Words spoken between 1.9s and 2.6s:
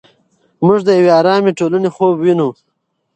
خوب ویني.